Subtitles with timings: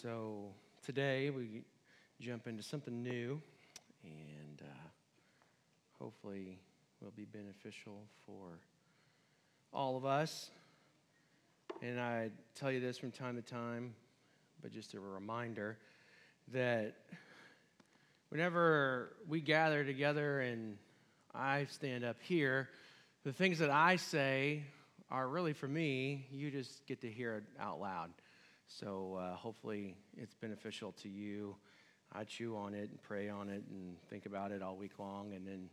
[0.00, 1.62] So today we
[2.22, 3.38] jump into something new
[4.02, 4.88] and uh,
[5.98, 6.58] hopefully
[7.02, 8.60] will be beneficial for
[9.74, 10.48] all of us.
[11.82, 13.92] And I tell you this from time to time,
[14.62, 15.76] but just a reminder
[16.54, 16.96] that
[18.30, 20.78] whenever we gather together and
[21.34, 22.70] I stand up here,
[23.22, 24.62] the things that I say
[25.10, 26.26] are really for me.
[26.32, 28.08] You just get to hear it out loud.
[28.78, 31.56] So uh, hopefully it's beneficial to you.
[32.12, 35.32] I chew on it and pray on it and think about it all week long,
[35.32, 35.68] and then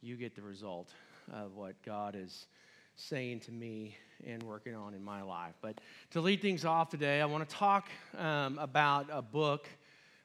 [0.00, 0.92] you get the result
[1.32, 2.46] of what God is
[2.94, 5.54] saying to me and working on in my life.
[5.60, 5.80] But
[6.12, 9.68] to lead things off today, I want to talk um, about a book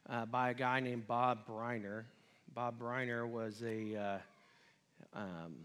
[0.07, 2.03] uh, by a guy named Bob Briner.
[2.53, 5.55] Bob Briner was a, uh, um,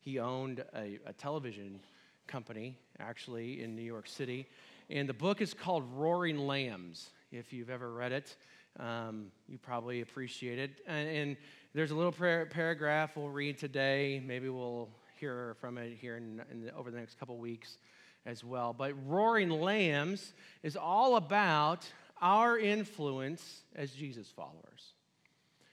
[0.00, 1.80] he owned a, a television
[2.26, 4.46] company actually in New York City.
[4.90, 7.10] And the book is called Roaring Lambs.
[7.32, 8.36] If you've ever read it,
[8.78, 10.80] um, you probably appreciate it.
[10.86, 11.36] And, and
[11.74, 14.22] there's a little par- paragraph we'll read today.
[14.24, 17.78] Maybe we'll hear from it here in, in the, over the next couple weeks
[18.26, 18.72] as well.
[18.72, 21.86] But Roaring Lambs is all about
[22.20, 24.92] our influence as Jesus followers.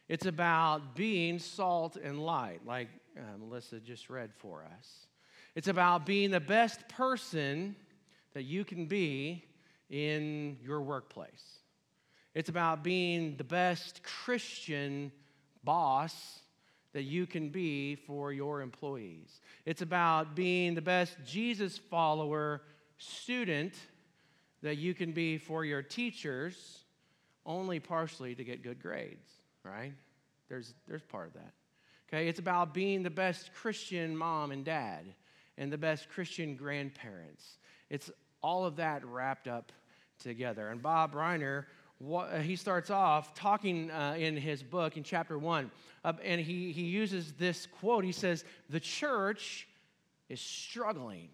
[0.08, 5.08] It's about being salt and light, like uh, Melissa just read for us.
[5.56, 7.76] It's about being the best person
[8.34, 9.46] that you can be
[9.90, 11.60] in your workplace.
[12.34, 15.12] It's about being the best Christian
[15.64, 16.40] boss
[16.94, 19.42] that you can be for your employees.
[19.66, 22.62] It's about being the best Jesus follower
[22.98, 23.73] student
[24.62, 26.80] that you can be for your teachers,
[27.45, 29.30] only partially to get good grades,
[29.64, 29.94] right?
[30.50, 31.54] There's, there's part of that.
[32.10, 35.06] Okay, it's about being the best Christian mom and dad
[35.58, 37.58] and the best Christian grandparents.
[37.92, 38.09] It's
[38.42, 39.73] all of that wrapped up
[40.17, 40.70] together.
[40.70, 41.66] And Bob Briner,
[42.42, 45.70] he starts off talking uh, in his book in chapter one,
[46.06, 48.06] uh, and he, he uses this quote.
[48.06, 49.67] He says, The church
[50.30, 51.27] is struggling.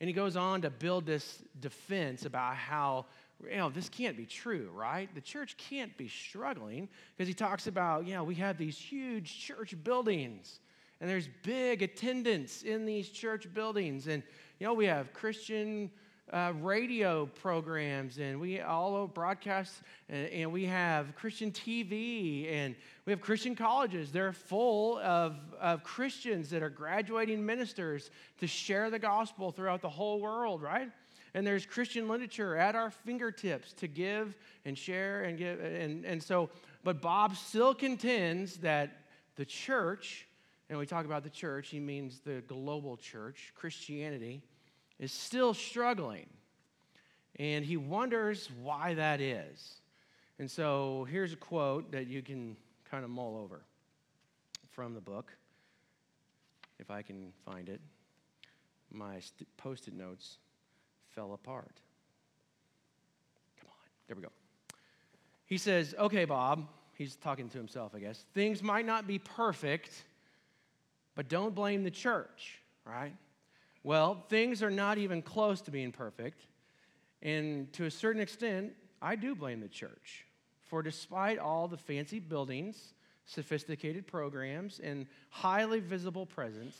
[0.00, 3.06] And he goes on to build this defense about how
[3.48, 5.12] you know, this can't be true, right?
[5.14, 9.40] The church can't be struggling because he talks about, you know, we have these huge
[9.40, 10.60] church buildings
[11.00, 14.08] and there's big attendance in these church buildings.
[14.08, 14.22] And,
[14.58, 15.90] you know, we have Christian
[16.32, 22.74] uh, radio programs and we all broadcast and, and, we have Christian TV and
[23.06, 24.12] we have Christian colleges.
[24.12, 28.10] They're full of, of Christians that are graduating ministers
[28.40, 30.90] to share the gospel throughout the whole world, right?
[31.34, 35.60] And there's Christian literature at our fingertips to give and share and give.
[35.60, 36.50] And, and so,
[36.84, 39.04] but Bob still contends that
[39.36, 40.27] the church
[40.68, 44.42] and we talk about the church, he means the global church, Christianity,
[44.98, 46.26] is still struggling.
[47.36, 49.80] And he wonders why that is.
[50.38, 52.56] And so here's a quote that you can
[52.90, 53.62] kind of mull over
[54.70, 55.32] from the book,
[56.78, 57.80] if I can find it.
[58.90, 60.38] My st- post it notes
[61.10, 61.80] fell apart.
[63.60, 64.32] Come on, there we go.
[65.46, 68.24] He says, Okay, Bob, he's talking to himself, I guess.
[68.34, 70.04] Things might not be perfect
[71.18, 73.12] but don't blame the church, right?
[73.82, 76.46] Well, things are not even close to being perfect.
[77.22, 80.26] And to a certain extent, I do blame the church.
[80.62, 86.76] For despite all the fancy buildings, sophisticated programs, and highly visible presence,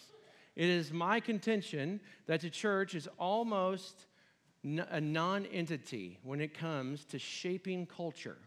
[0.54, 4.06] it is my contention that the church is almost
[4.62, 8.38] a non entity when it comes to shaping culture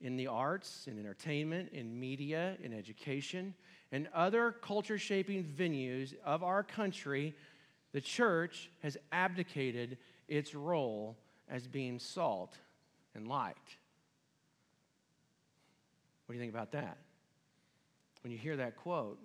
[0.00, 3.52] in the arts, in entertainment, in media, in education,
[3.92, 7.34] and other culture shaping venues of our country,
[7.92, 11.16] the church has abdicated its role
[11.48, 12.56] as being salt
[13.14, 13.56] and light.
[16.26, 16.98] What do you think about that?
[18.22, 19.18] When you hear that quote,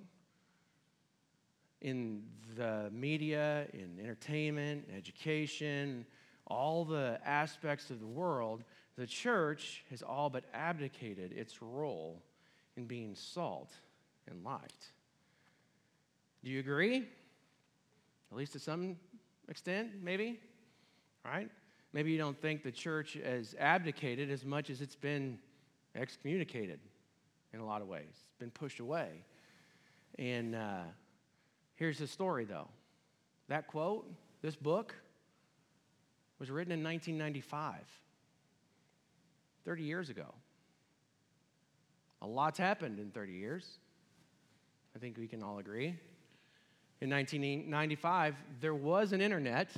[1.81, 2.23] in
[2.55, 6.05] the media, in entertainment, education,
[6.47, 8.63] all the aspects of the world,
[8.97, 12.23] the church has all but abdicated its role
[12.75, 13.71] in being salt
[14.29, 14.89] and light.
[16.43, 17.07] Do you agree?
[18.31, 18.97] At least to some
[19.49, 20.39] extent, maybe?
[21.23, 21.49] Right?
[21.93, 25.39] Maybe you don't think the church has abdicated as much as it's been
[25.95, 26.79] excommunicated
[27.53, 28.03] in a lot of ways.
[28.09, 29.23] It's been pushed away.
[30.19, 30.83] And uh,
[31.75, 32.67] here's the story, though.
[33.47, 34.11] That quote,
[34.41, 34.93] this book,
[36.39, 37.75] was written in 1995,
[39.63, 40.33] 30 years ago.
[42.21, 43.79] A lot's happened in 30 years.
[44.95, 45.93] I think we can all agree.
[47.01, 49.69] In 1995, there was an internet,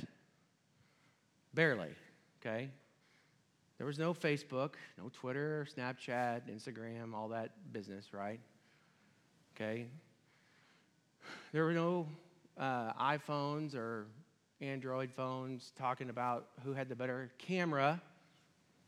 [1.54, 1.88] barely.
[2.40, 2.68] okay?
[3.78, 8.38] There was no Facebook, no Twitter, Snapchat, Instagram, all that business, right?
[9.56, 9.86] Okay?
[11.52, 12.06] There were no
[12.56, 14.06] uh, iPhones or
[14.60, 18.00] Android phones talking about who had the better camera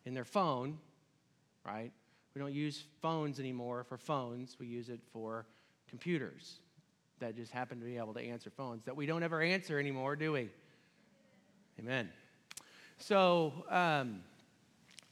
[0.04, 0.78] in their phone,
[1.66, 1.90] right?
[2.34, 5.46] We don't use phones anymore for phones, we use it for
[5.90, 6.60] computers
[7.19, 10.16] that just happen to be able to answer phones that we don't ever answer anymore,
[10.16, 10.48] do we?
[11.78, 12.08] Amen.
[12.98, 14.20] So, um,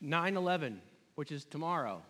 [0.01, 0.81] 9 11,
[1.17, 2.01] which is tomorrow,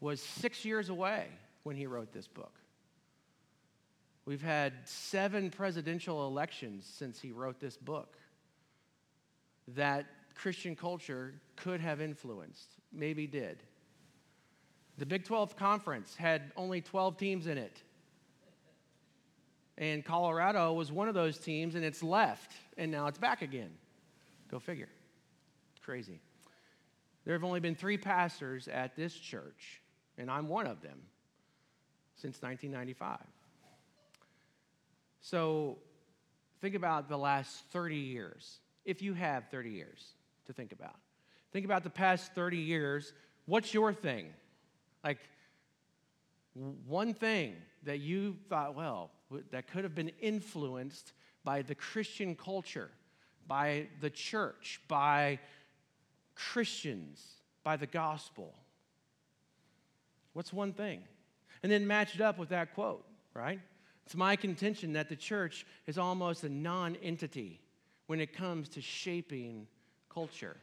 [0.00, 1.26] was six years away
[1.64, 2.52] when he wrote this book.
[4.26, 8.16] We've had seven presidential elections since he wrote this book
[9.68, 13.62] that Christian culture could have influenced, maybe did.
[14.98, 17.82] The Big 12 conference had only 12 teams in it.
[19.76, 23.70] And Colorado was one of those teams, and it's left, and now it's back again.
[24.48, 24.88] Go figure.
[25.82, 26.20] Crazy.
[27.24, 29.80] There have only been three pastors at this church,
[30.16, 30.98] and I'm one of them,
[32.14, 33.18] since 1995.
[35.20, 35.78] So
[36.60, 40.04] think about the last 30 years, if you have 30 years
[40.46, 40.96] to think about.
[41.52, 43.12] Think about the past 30 years.
[43.46, 44.32] What's your thing?
[45.04, 45.18] Like,
[46.86, 49.10] one thing that you thought, well,
[49.50, 51.12] that could have been influenced
[51.44, 52.90] by the Christian culture,
[53.46, 55.38] by the church, by
[56.34, 57.22] Christians,
[57.62, 58.54] by the gospel.
[60.32, 61.02] What's one thing?
[61.62, 63.04] And then match it up with that quote,
[63.34, 63.60] right?
[64.06, 67.60] It's my contention that the church is almost a non entity
[68.06, 69.66] when it comes to shaping
[70.08, 70.56] culture.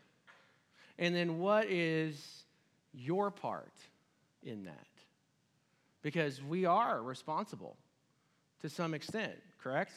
[0.98, 2.44] And then what is
[2.94, 3.74] your part
[4.44, 4.88] in that?
[6.02, 7.78] Because we are responsible
[8.62, 9.94] to some extent, correct?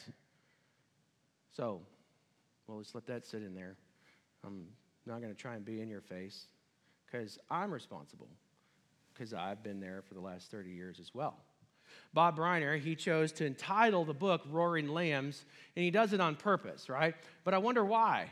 [1.55, 1.81] So,
[2.67, 3.75] well, let's let that sit in there.
[4.45, 4.67] I'm
[5.05, 6.47] not going to try and be in your face
[7.05, 8.27] because I'm responsible
[9.13, 11.37] because I've been there for the last 30 years as well.
[12.13, 15.45] Bob Briner, he chose to entitle the book Roaring Lambs,
[15.75, 17.15] and he does it on purpose, right?
[17.43, 18.29] But I wonder why.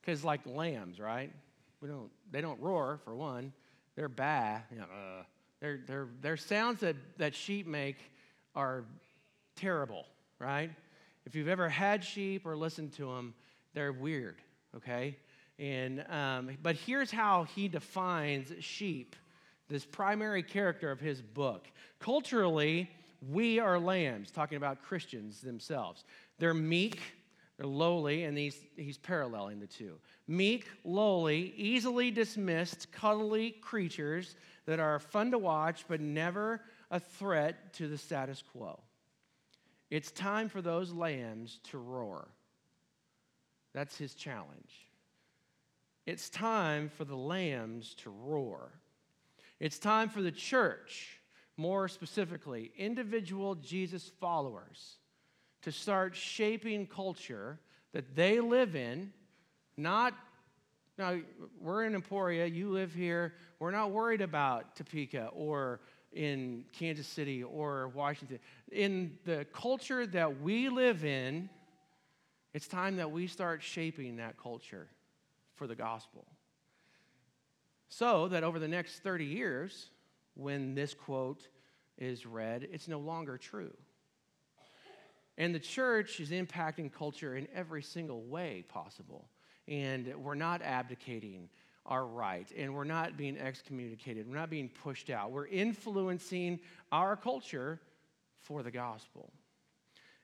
[0.00, 1.32] Because, like lambs, right?
[1.80, 3.52] We don't, they don't roar, for one.
[3.96, 4.62] They're bad.
[4.70, 5.22] You know, uh,
[5.64, 7.96] they're, they're, they're sounds that, that sheep make
[8.54, 8.84] are
[9.56, 10.04] terrible,
[10.38, 10.70] right?
[11.24, 13.32] If you've ever had sheep or listened to them,
[13.72, 14.36] they're weird,
[14.76, 15.16] okay?
[15.58, 19.16] And, um, but here's how he defines sheep,
[19.70, 21.66] this primary character of his book.
[21.98, 22.90] Culturally,
[23.30, 26.04] we are lambs, talking about Christians themselves.
[26.38, 27.00] They're meek,
[27.56, 29.94] they're lowly, and he's, he's paralleling the two.
[30.28, 37.72] Meek, lowly, easily dismissed, cuddly creatures that are fun to watch, but never a threat
[37.74, 38.80] to the status quo.
[39.90, 42.28] It's time for those lambs to roar.
[43.72, 44.88] That's his challenge.
[46.06, 48.72] It's time for the lambs to roar.
[49.60, 51.20] It's time for the church
[51.56, 54.96] more specifically, individual Jesus followers
[55.62, 57.58] to start shaping culture
[57.92, 59.12] that they live in,
[59.76, 60.14] not
[60.96, 61.18] now
[61.60, 63.34] we're in Emporia, you live here.
[63.58, 65.80] We're not worried about Topeka or
[66.12, 68.38] in Kansas City or Washington.
[68.70, 71.48] In the culture that we live in,
[72.52, 74.88] it's time that we start shaping that culture
[75.56, 76.24] for the gospel.
[77.88, 79.90] So that over the next 30 years,
[80.34, 81.48] when this quote
[81.98, 83.72] is read, it's no longer true.
[85.36, 89.28] And the church is impacting culture in every single way possible.
[89.66, 91.48] And we're not abdicating
[91.86, 95.30] our right, and we're not being excommunicated, we're not being pushed out.
[95.30, 97.78] We're influencing our culture
[98.40, 99.30] for the gospel.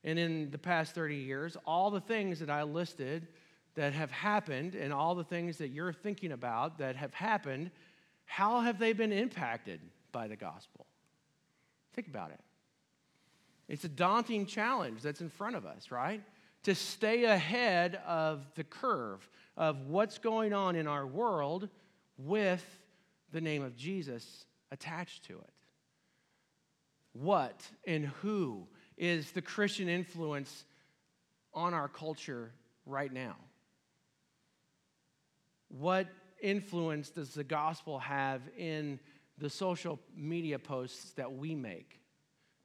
[0.03, 3.29] And in the past 30 years, all the things that I listed
[3.75, 7.71] that have happened, and all the things that you're thinking about that have happened,
[8.25, 9.81] how have they been impacted?
[10.13, 10.87] by the gospel.
[11.95, 12.41] Think about it.
[13.69, 16.23] It's a daunting challenge that's in front of us, right?
[16.65, 21.69] To stay ahead of the curve of what's going on in our world
[22.19, 22.65] with
[23.33, 25.53] the name of Jesus attached to it.
[27.13, 30.65] What and who is the Christian influence
[31.55, 32.53] on our culture
[32.87, 33.37] right now?
[35.69, 36.09] What
[36.43, 39.01] influence does the gospel have in
[39.39, 42.01] the social media posts that we make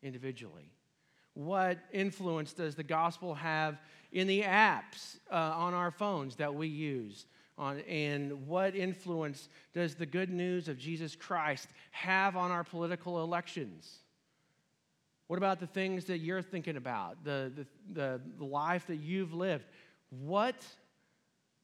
[0.01, 0.74] individually?
[1.35, 3.77] What influence does the gospel have
[4.11, 7.27] in the apps uh, on our phones that we use?
[7.57, 13.21] On, and what influence does the good news of Jesus Christ have on our political
[13.21, 13.99] elections?
[15.27, 17.51] What about the things that you're thinking about, the,
[17.91, 19.65] the, the life that you've lived?
[20.09, 20.65] What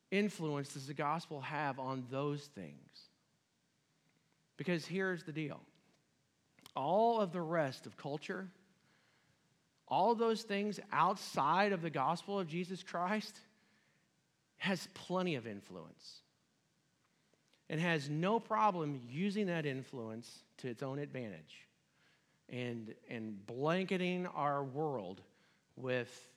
[0.10, 3.10] influence does the gospel have on those things?
[4.58, 5.60] Because here's the deal
[6.76, 8.48] all of the rest of culture,
[9.92, 13.36] all those things outside of the gospel of Jesus Christ,
[14.58, 16.22] has plenty of influence
[17.70, 21.68] and has no problem using that influence to its own advantage
[22.48, 25.22] and, and blanketing our world
[25.76, 26.30] with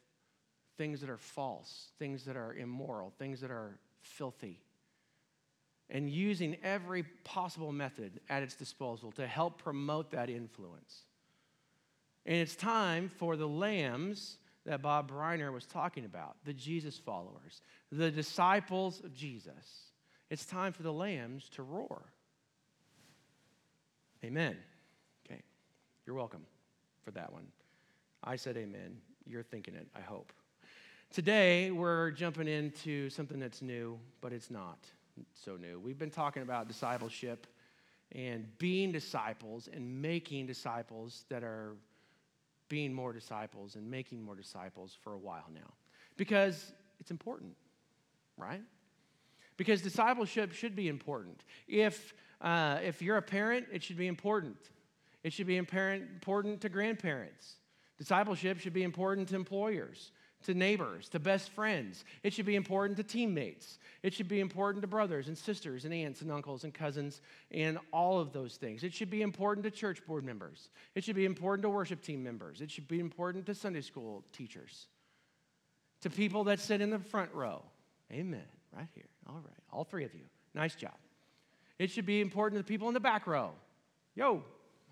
[0.76, 4.58] things that are false, things that are immoral, things that are filthy,
[5.90, 11.02] and using every possible method at its disposal to help promote that influence.
[12.26, 17.60] And it's time for the lambs that Bob Briner was talking about, the Jesus followers,
[17.92, 19.90] the disciples of Jesus.
[20.30, 22.02] It's time for the lambs to roar.
[24.24, 24.56] Amen.
[25.26, 25.42] Okay.
[26.06, 26.46] You're welcome
[27.04, 27.46] for that one.
[28.22, 28.96] I said amen.
[29.26, 30.32] You're thinking it, I hope.
[31.12, 34.78] Today, we're jumping into something that's new, but it's not
[35.34, 35.78] so new.
[35.78, 37.46] We've been talking about discipleship
[38.12, 41.76] and being disciples and making disciples that are
[42.68, 45.72] being more disciples and making more disciples for a while now
[46.16, 47.54] because it's important,
[48.36, 48.62] right?
[49.56, 51.44] Because discipleship should be important.
[51.68, 54.56] If, uh, if you're a parent, it should be important.
[55.22, 57.56] It should be important to grandparents.
[57.98, 60.10] Discipleship should be important to employers
[60.44, 62.04] to neighbors, to best friends.
[62.22, 63.78] It should be important to teammates.
[64.02, 67.20] It should be important to brothers and sisters and aunts and uncles and cousins
[67.50, 68.84] and all of those things.
[68.84, 70.68] It should be important to church board members.
[70.94, 72.60] It should be important to worship team members.
[72.60, 74.86] It should be important to Sunday school teachers,
[76.02, 77.62] to people that sit in the front row.
[78.12, 78.44] Amen.
[78.76, 79.08] Right here.
[79.28, 79.62] All right.
[79.72, 80.24] All three of you.
[80.54, 80.94] Nice job.
[81.78, 83.52] It should be important to the people in the back row.
[84.14, 84.42] Yo.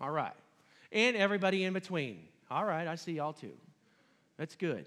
[0.01, 0.33] All right.
[0.91, 2.19] And everybody in between.
[2.49, 2.87] All right.
[2.87, 3.53] I see y'all too.
[4.37, 4.85] That's good.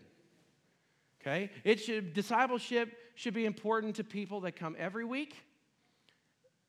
[1.26, 1.50] Okay?
[1.64, 5.34] It should discipleship should be important to people that come every week,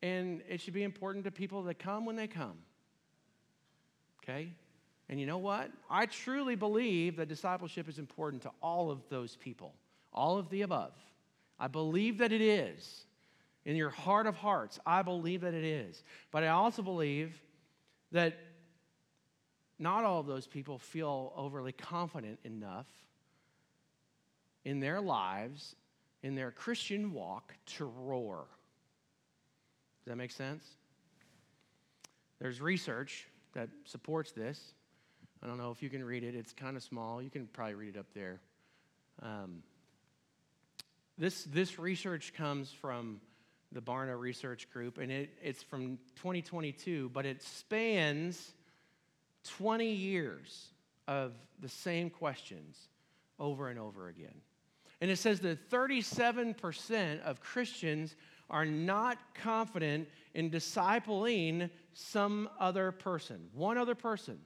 [0.02, 2.58] and it should be important to people that come when they come.
[4.24, 4.52] Okay?
[5.10, 5.72] And you know what?
[5.90, 9.74] I truly believe that discipleship is important to all of those people,
[10.12, 10.94] all of the above.
[11.60, 13.06] I believe that it is.
[13.66, 16.04] In your heart of hearts, I believe that it is.
[16.32, 17.42] But I also believe
[18.12, 18.38] that
[19.78, 22.88] not all of those people feel overly confident enough
[24.68, 25.78] in their lives,
[26.24, 28.48] in their Christian walk, to roar.
[30.04, 30.66] Does that make sense?
[32.42, 34.74] There's research that supports this.
[35.42, 37.22] I don't know if you can read it, it's kind of small.
[37.22, 38.42] You can probably read it up there.
[39.22, 39.64] Um,
[41.18, 43.22] this, this research comes from
[43.72, 48.52] the Barna Research Group, and it, it's from 2022, but it spans
[49.46, 50.68] 20 years
[51.08, 51.32] of
[51.62, 52.78] the same questions
[53.40, 54.42] over and over again.
[55.02, 58.16] And it says that 37% of Christians
[58.50, 64.40] are not confident in discipling some other person, one other person.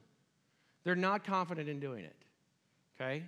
[0.84, 2.16] They're not confident in doing it.
[2.96, 3.24] Okay?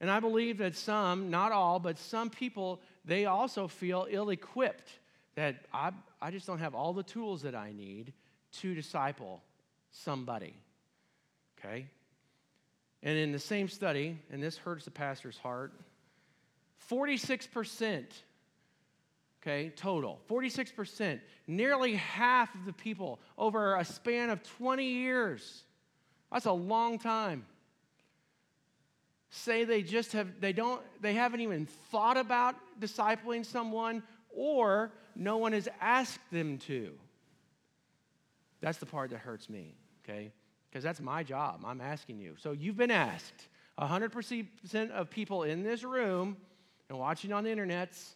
[0.00, 4.98] And I believe that some, not all, but some people, they also feel ill equipped
[5.34, 8.12] that I, I just don't have all the tools that I need
[8.52, 9.42] to disciple
[9.90, 10.54] somebody.
[11.58, 11.86] Okay?
[13.02, 15.72] And in the same study, and this hurts the pastor's heart,
[16.90, 18.04] 46%,
[19.40, 20.20] okay, total.
[20.28, 21.20] 46%.
[21.46, 25.62] Nearly half of the people over a span of 20 years.
[26.32, 27.46] That's a long time.
[29.30, 34.02] Say they just have, they don't, they haven't even thought about discipling someone
[34.34, 36.92] or no one has asked them to.
[38.60, 40.32] That's the part that hurts me, okay?
[40.68, 41.62] Because that's my job.
[41.64, 42.34] I'm asking you.
[42.38, 43.48] So you've been asked.
[43.78, 46.36] 100% of people in this room
[46.90, 48.14] and watching on the internets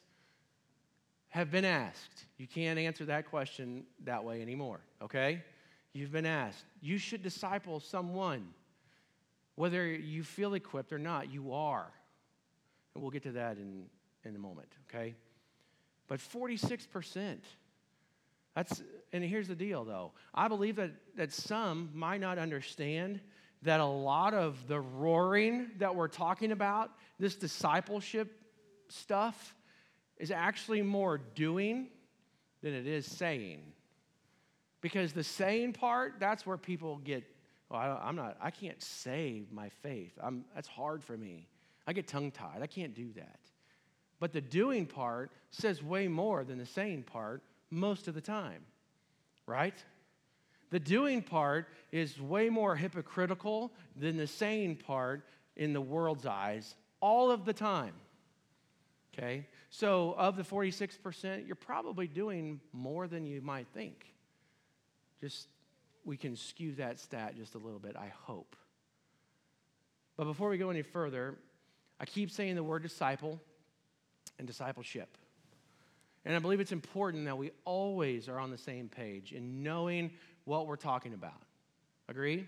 [1.28, 2.26] have been asked.
[2.38, 5.42] You can't answer that question that way anymore, okay?
[5.92, 6.64] You've been asked.
[6.80, 8.48] You should disciple someone.
[9.54, 11.86] Whether you feel equipped or not, you are.
[12.94, 13.84] And we'll get to that in,
[14.24, 15.14] in a moment, okay?
[16.08, 17.36] But 46%.
[18.56, 20.12] That's, and here's the deal though.
[20.34, 23.20] I believe that, that some might not understand
[23.62, 26.90] that a lot of the roaring that we're talking about,
[27.20, 28.40] this discipleship
[28.88, 29.54] stuff
[30.18, 31.88] is actually more doing
[32.62, 33.60] than it is saying.
[34.80, 37.24] Because the saying part, that's where people get,
[37.70, 40.12] oh, I, am not, I can't say my faith.
[40.22, 41.48] I'm, that's hard for me.
[41.86, 42.62] I get tongue tied.
[42.62, 43.40] I can't do that.
[44.20, 48.62] But the doing part says way more than the saying part most of the time,
[49.46, 49.74] right?
[50.70, 55.26] The doing part is way more hypocritical than the saying part
[55.56, 57.92] in the world's eyes all of the time.
[59.16, 59.46] Okay?
[59.70, 64.06] So, of the 46%, you're probably doing more than you might think.
[65.20, 65.48] Just,
[66.04, 68.56] we can skew that stat just a little bit, I hope.
[70.16, 71.36] But before we go any further,
[71.98, 73.40] I keep saying the word disciple
[74.38, 75.16] and discipleship.
[76.24, 80.10] And I believe it's important that we always are on the same page in knowing
[80.44, 81.42] what we're talking about.
[82.08, 82.46] Agree?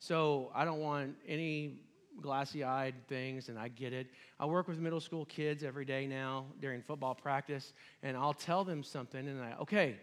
[0.00, 1.78] So I don't want any
[2.20, 4.08] glassy eyed things, and I get it.
[4.38, 8.64] I work with middle school kids every day now during football practice, and I'll tell
[8.64, 9.96] them something, and I, okay.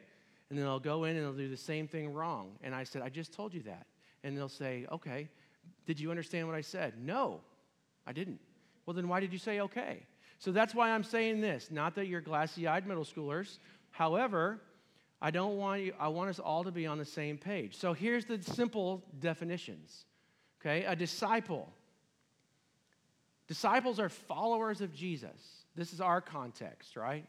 [0.50, 2.52] And then they'll go in and they'll do the same thing wrong.
[2.62, 3.86] And I said, I just told you that.
[4.24, 5.30] And they'll say, okay.
[5.86, 6.94] Did you understand what I said?
[7.02, 7.40] No,
[8.06, 8.40] I didn't.
[8.86, 10.06] Well, then why did you say okay?
[10.40, 11.70] So that's why I'm saying this.
[11.72, 13.60] Not that you're glassy eyed middle schoolers.
[13.92, 14.60] However,
[15.22, 17.78] I don't want you, I want us all to be on the same page.
[17.78, 20.06] So here's the simple definitions.
[20.60, 21.72] Okay, a disciple.
[23.52, 25.66] Disciples are followers of Jesus.
[25.76, 27.26] This is our context, right?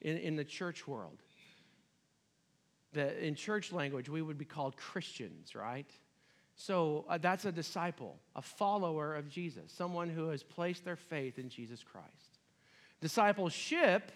[0.00, 1.22] In, in the church world.
[2.92, 5.88] The, in church language, we would be called Christians, right?
[6.56, 11.38] So uh, that's a disciple, a follower of Jesus, someone who has placed their faith
[11.38, 12.40] in Jesus Christ.
[13.00, 14.10] Discipleship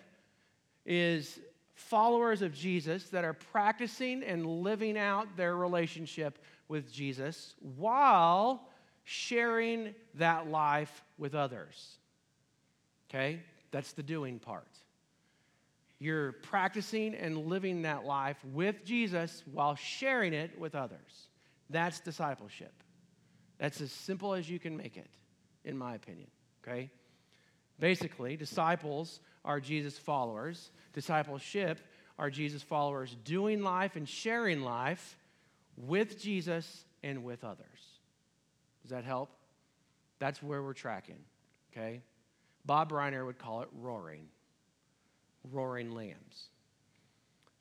[0.84, 1.38] is
[1.76, 8.66] followers of Jesus that are practicing and living out their relationship with Jesus while
[9.04, 11.98] sharing that life with others.
[13.08, 13.40] Okay?
[13.70, 14.68] That's the doing part.
[15.98, 21.28] You're practicing and living that life with Jesus while sharing it with others.
[21.70, 22.72] That's discipleship.
[23.58, 25.08] That's as simple as you can make it,
[25.64, 26.28] in my opinion.
[26.62, 26.90] Okay?
[27.78, 30.70] Basically, disciples are Jesus followers.
[30.92, 31.80] Discipleship
[32.18, 35.16] are Jesus followers doing life and sharing life
[35.76, 37.66] with Jesus and with others.
[38.84, 39.30] Does that help?
[40.18, 41.18] That's where we're tracking,
[41.72, 42.02] okay?
[42.66, 44.26] Bob Briner would call it roaring,
[45.50, 46.50] roaring lambs.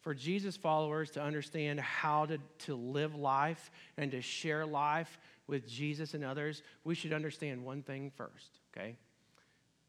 [0.01, 5.65] For Jesus followers to understand how to, to live life and to share life with
[5.65, 8.97] Jesus and others, we should understand one thing first, okay?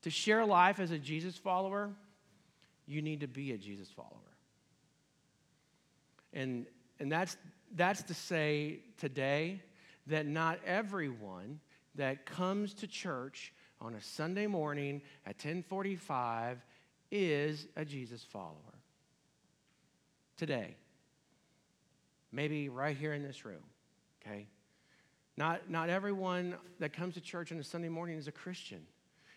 [0.03, 1.91] To share life as a Jesus follower,
[2.87, 4.11] you need to be a Jesus follower.
[6.33, 6.67] And,
[7.01, 7.37] and that's,
[7.75, 9.63] that's to say today
[10.07, 11.61] that not everyone
[11.95, 16.65] that comes to church on a Sunday morning at 1045
[17.11, 18.55] is a Jesus follower.
[20.37, 20.77] Today.
[22.33, 23.63] Maybe right here in this room,
[24.21, 24.49] okay?
[25.37, 28.81] Not, not everyone that comes to church on a Sunday morning is a Christian.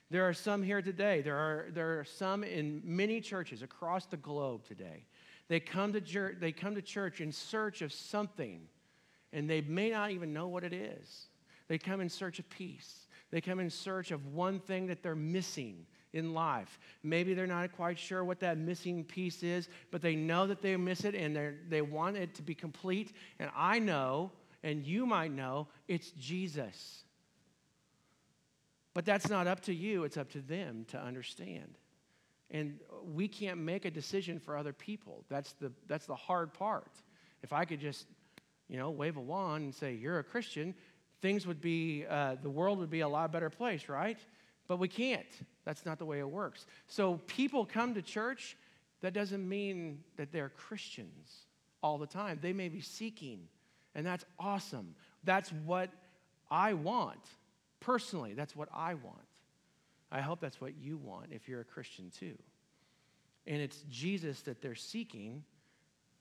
[0.10, 1.22] There are some here today.
[1.22, 5.06] There are, there are some in many churches across the globe today.
[5.48, 8.62] They come, to they come to church in search of something,
[9.34, 11.28] and they may not even know what it is.
[11.68, 13.08] They come in search of peace.
[13.30, 16.80] They come in search of one thing that they're missing in life.
[17.04, 20.76] Maybe they're not quite sure what that missing piece is, but they know that they
[20.78, 21.38] miss it and
[21.70, 23.14] they want it to be complete.
[23.40, 24.32] And I know,
[24.64, 27.04] and you might know, it's Jesus.
[28.94, 31.78] But that's not up to you, it's up to them to understand.
[32.50, 32.80] And
[33.14, 35.26] we can't make a decision for other people.
[35.30, 36.92] That's the, that's the hard part.
[37.44, 38.08] If I could just,
[38.70, 40.74] you know, wave a wand and say, you're a Christian,
[41.22, 44.20] things would be, uh, the world would be a lot better place, right?
[44.68, 45.26] But we can't.
[45.66, 46.66] That's not the way it works.
[46.88, 48.58] So people come to church,
[49.02, 51.46] that doesn't mean that they're Christians
[51.84, 52.40] all the time.
[52.42, 53.42] They may be seeking,
[53.96, 54.96] and that's awesome.
[55.24, 55.90] That's what
[56.50, 57.20] I want.
[57.80, 59.22] Personally, that's what I want.
[60.12, 62.38] I hope that's what you want if you're a Christian too.
[63.46, 65.44] And it's Jesus that they're seeking,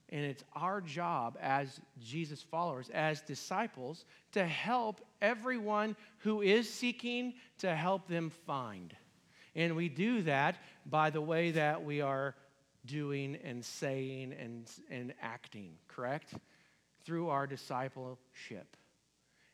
[0.09, 7.33] and it's our job as Jesus followers, as disciples, to help everyone who is seeking
[7.59, 8.95] to help them find.
[9.55, 12.35] And we do that by the way that we are
[12.85, 16.33] doing and saying and, and acting, correct?
[17.03, 18.77] Through our discipleship.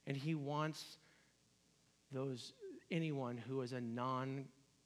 [0.05, 0.97] And He wants
[2.11, 2.53] those
[2.91, 4.45] anyone who is a non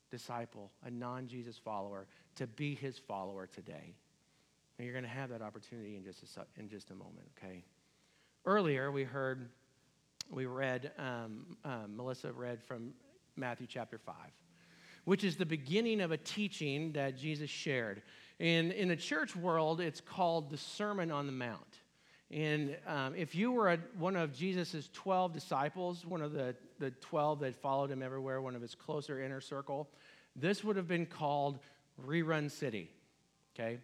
[0.10, 3.96] disciple, a non Jesus follower, to be his follower today.
[4.78, 7.64] And you're going to have that opportunity in just a, in just a moment, okay?
[8.46, 9.50] Earlier, we heard,
[10.30, 12.94] we read, um, um, Melissa read from
[13.36, 14.16] Matthew chapter 5,
[15.06, 18.04] which is the beginning of a teaching that Jesus shared.
[18.40, 21.80] And in the church world, it's called the Sermon on the Mount.
[22.30, 26.92] And um, if you were a, one of Jesus' 12 disciples, one of the, the
[26.92, 29.90] 12 that followed him everywhere, one of his closer inner circle,
[30.36, 31.60] this would have been called
[32.06, 32.92] Rerun City,
[33.56, 33.80] okay?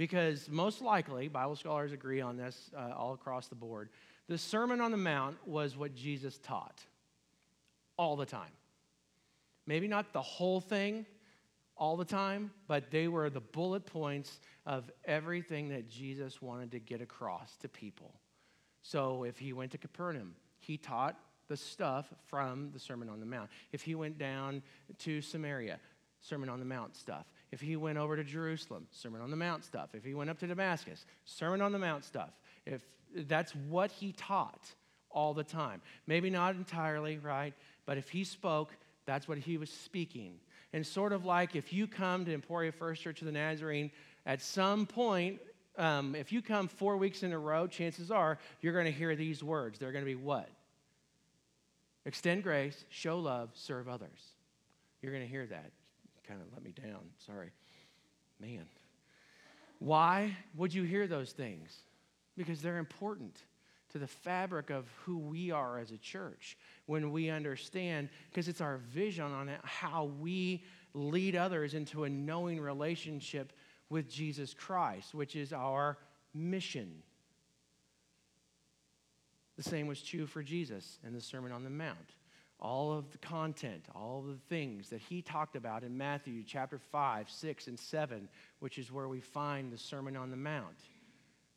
[0.00, 3.90] Because most likely, Bible scholars agree on this uh, all across the board,
[4.28, 6.80] the Sermon on the Mount was what Jesus taught
[7.98, 8.52] all the time.
[9.66, 11.04] Maybe not the whole thing
[11.76, 16.78] all the time, but they were the bullet points of everything that Jesus wanted to
[16.78, 18.14] get across to people.
[18.80, 21.14] So if he went to Capernaum, he taught
[21.48, 23.50] the stuff from the Sermon on the Mount.
[23.70, 24.62] If he went down
[25.00, 25.78] to Samaria,
[26.20, 27.26] Sermon on the Mount stuff.
[27.52, 29.90] If he went over to Jerusalem, Sermon on the Mount stuff.
[29.94, 32.30] If he went up to Damascus, Sermon on the Mount stuff.
[32.64, 32.82] If
[33.14, 34.72] that's what he taught
[35.10, 35.82] all the time.
[36.06, 37.54] Maybe not entirely, right?
[37.86, 38.70] But if he spoke,
[39.06, 40.38] that's what he was speaking.
[40.72, 43.90] And sort of like if you come to Emporia First Church of the Nazarene,
[44.26, 45.40] at some point,
[45.76, 49.16] um, if you come four weeks in a row, chances are you're going to hear
[49.16, 49.78] these words.
[49.78, 50.48] They're going to be what?
[52.06, 54.20] Extend grace, show love, serve others.
[55.02, 55.72] You're going to hear that.
[56.30, 57.00] Kind of let me down.
[57.26, 57.50] Sorry.
[58.38, 58.66] Man.
[59.80, 61.76] Why would you hear those things?
[62.36, 63.36] Because they're important
[63.90, 68.60] to the fabric of who we are as a church when we understand, because it's
[68.60, 70.62] our vision on how we
[70.94, 73.52] lead others into a knowing relationship
[73.88, 75.98] with Jesus Christ, which is our
[76.32, 77.02] mission.
[79.56, 82.14] The same was true for Jesus in the Sermon on the Mount.
[82.60, 87.30] All of the content, all the things that he talked about in Matthew chapter 5,
[87.30, 90.76] 6, and 7, which is where we find the Sermon on the Mount,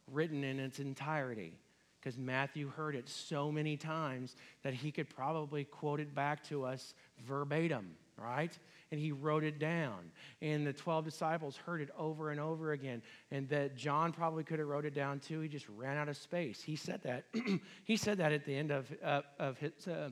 [0.09, 1.57] written in its entirety
[2.03, 6.65] because Matthew heard it so many times that he could probably quote it back to
[6.65, 6.93] us
[7.25, 8.51] verbatim, right?
[8.91, 10.11] And he wrote it down.
[10.41, 13.01] And the 12 disciples heard it over and over again.
[13.31, 15.39] And that John probably could have wrote it down too.
[15.39, 16.61] He just ran out of space.
[16.61, 17.23] He said that.
[17.85, 19.87] he said that at the end of, uh, of his.
[19.87, 20.09] Uh,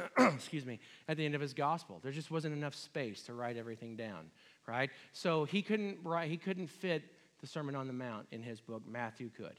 [0.18, 2.00] excuse me, at the end of his gospel.
[2.02, 4.30] There just wasn't enough space to write everything down,
[4.66, 4.90] right?
[5.12, 7.02] So he couldn't write, he couldn't fit
[7.40, 8.82] the Sermon on the Mount in his book.
[8.86, 9.58] Matthew could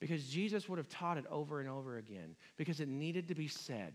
[0.00, 3.48] because Jesus would have taught it over and over again because it needed to be
[3.48, 3.92] said.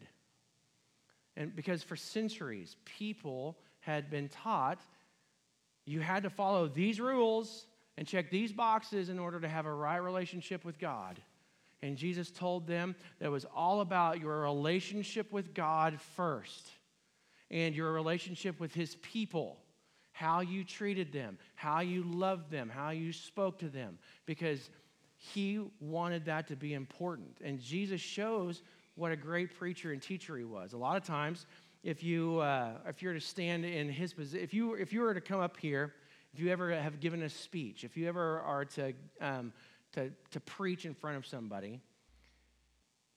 [1.36, 4.80] And because for centuries, people had been taught
[5.86, 7.68] you had to follow these rules
[7.98, 11.22] and check these boxes in order to have a right relationship with God.
[11.86, 16.70] And Jesus told them that it was all about your relationship with God first
[17.52, 19.58] and your relationship with His people,
[20.12, 23.98] how you treated them, how you loved them, how you spoke to them.
[24.26, 24.70] Because
[25.18, 27.38] he wanted that to be important.
[27.44, 28.62] And Jesus shows
[28.96, 30.74] what a great preacher and teacher he was.
[30.74, 31.46] A lot of times,
[31.84, 35.02] if you uh, if you were to stand in his position, if you if you
[35.02, 35.94] were to come up here,
[36.34, 39.54] if you ever have given a speech, if you ever are to um,
[39.96, 41.82] to to preach in front of somebody,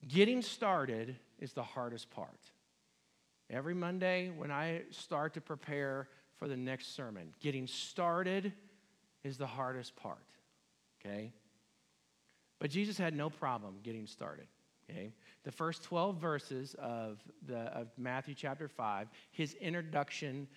[0.09, 2.41] getting started is the hardest part.
[3.51, 8.53] Every Monday when I start to prepare for the next sermon, getting started
[9.25, 10.25] is the hardest part.
[11.01, 11.33] Okay.
[12.59, 14.47] But Jesus had no problem getting started.
[14.91, 15.13] Okay?
[15.45, 20.49] The first 12 verses of, the, of Matthew chapter 5, his introduction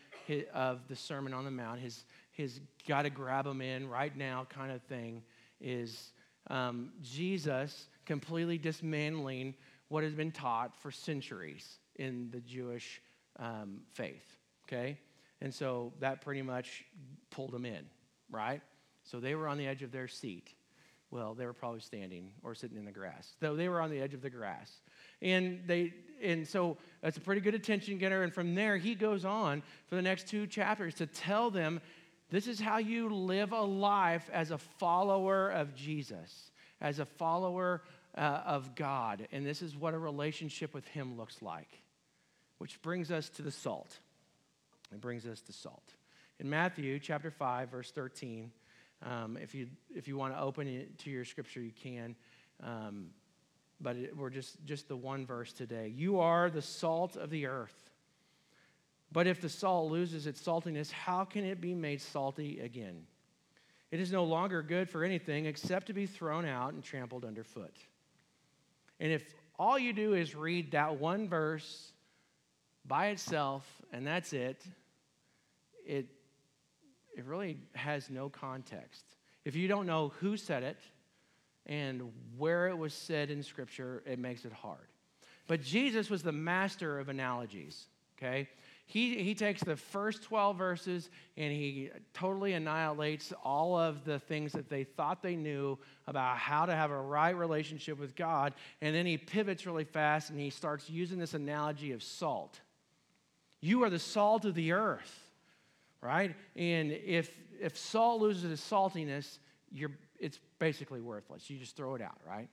[0.54, 4.48] of the Sermon on the Mount, his, his got to grab them in right now
[4.50, 5.22] kind of thing,
[5.62, 6.14] is
[6.50, 9.54] um, Jesus completely dismantling
[9.90, 13.02] what has been taught for centuries in the Jewish
[13.40, 14.38] um, faith.
[14.68, 14.98] Okay?
[15.42, 16.86] And so that pretty much
[17.30, 17.86] pulled them in,
[18.30, 18.62] right?
[19.04, 20.54] So they were on the edge of their seat.
[21.10, 24.00] Well, they were probably standing or sitting in the grass, though they were on the
[24.00, 24.80] edge of the grass.
[25.22, 25.94] And they
[26.24, 28.24] and so that's a pretty good attention getter.
[28.24, 31.82] And from there, he goes on for the next two chapters to tell them
[32.32, 37.84] this is how you live a life as a follower of Jesus, as a follower
[38.18, 39.28] uh, of God.
[39.34, 41.70] And this is what a relationship with him looks like.
[42.58, 44.00] Which brings us to the salt.
[44.94, 45.84] It brings us to salt.
[46.40, 48.52] In Matthew chapter 5, verse 13,
[49.04, 52.16] um, if you if you want to open it to your scripture, you can.
[52.64, 53.08] Um,
[53.80, 55.92] but it, we're just just the one verse today.
[55.94, 57.91] You are the salt of the earth.
[59.12, 63.06] But if the salt loses its saltiness, how can it be made salty again?
[63.92, 67.76] It is no longer good for anything except to be thrown out and trampled underfoot.
[69.00, 71.92] And if all you do is read that one verse
[72.86, 74.64] by itself and that's it,
[75.86, 76.08] it
[77.16, 79.04] it really has no context.
[79.44, 80.78] If you don't know who said it
[81.66, 84.88] and where it was said in Scripture, it makes it hard.
[85.48, 88.48] But Jesus was the master of analogies, okay?
[88.92, 94.52] He, he takes the first 12 verses and he totally annihilates all of the things
[94.52, 95.78] that they thought they knew
[96.08, 98.54] about how to have a right relationship with God.
[98.82, 102.60] And then he pivots really fast and he starts using this analogy of salt.
[103.62, 105.32] You are the salt of the earth
[106.02, 106.36] right?
[106.56, 109.38] And if if salt loses its saltiness,
[109.72, 111.48] you're, it's basically worthless.
[111.48, 112.50] You just throw it out, right?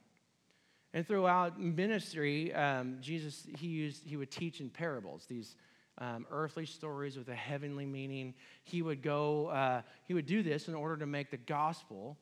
[0.93, 5.57] And throughout ministry, um, Jesus he used he would teach in parables these
[5.99, 8.35] um, earthly stories with a heavenly meaning.
[8.65, 12.17] He would go, uh, he would do this in order to make the gospel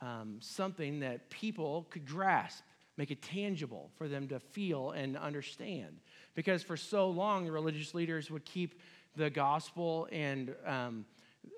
[0.00, 2.64] um, something that people could grasp,
[2.96, 6.00] make it tangible for them to feel and understand.
[6.34, 8.80] Because for so long, the religious leaders would keep
[9.16, 11.04] the gospel and um,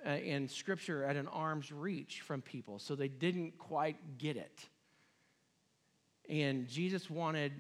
[0.04, 4.66] uh, and scripture at an arm's reach from people, so they didn't quite get it.
[6.28, 7.52] And Jesus wanted,